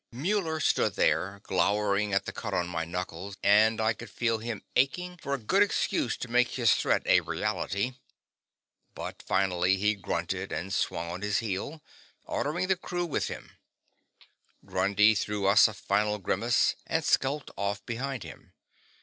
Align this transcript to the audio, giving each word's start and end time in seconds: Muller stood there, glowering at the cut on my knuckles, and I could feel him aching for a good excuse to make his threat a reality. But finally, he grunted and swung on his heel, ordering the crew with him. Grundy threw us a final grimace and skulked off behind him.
Muller 0.11 0.59
stood 0.59 0.95
there, 0.95 1.41
glowering 1.43 2.11
at 2.11 2.25
the 2.25 2.31
cut 2.31 2.55
on 2.55 2.67
my 2.67 2.83
knuckles, 2.85 3.37
and 3.43 3.79
I 3.79 3.93
could 3.93 4.09
feel 4.09 4.39
him 4.39 4.63
aching 4.75 5.15
for 5.17 5.35
a 5.35 5.37
good 5.37 5.61
excuse 5.61 6.17
to 6.17 6.27
make 6.27 6.47
his 6.55 6.73
threat 6.73 7.03
a 7.05 7.21
reality. 7.21 7.93
But 8.95 9.21
finally, 9.21 9.77
he 9.77 9.93
grunted 9.93 10.51
and 10.51 10.73
swung 10.73 11.11
on 11.11 11.21
his 11.21 11.37
heel, 11.37 11.83
ordering 12.23 12.65
the 12.67 12.77
crew 12.77 13.05
with 13.05 13.27
him. 13.27 13.51
Grundy 14.65 15.13
threw 15.13 15.45
us 15.45 15.67
a 15.67 15.73
final 15.75 16.17
grimace 16.17 16.75
and 16.87 17.05
skulked 17.05 17.51
off 17.55 17.85
behind 17.85 18.23
him. 18.23 18.53